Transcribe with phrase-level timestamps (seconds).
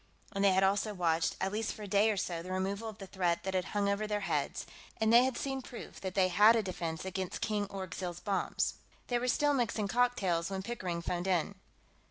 [0.33, 2.97] And they had also watched, at least for a day or so, the removal of
[2.97, 4.65] the threat that had hung over their heads.
[4.99, 8.73] And they had seen proof that they had a defense against King Orgzild's bombs.
[9.09, 11.53] They were still mixing cocktails when Pickering phoned in.